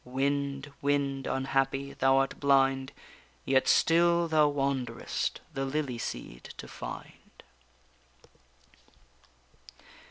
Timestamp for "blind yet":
2.39-3.67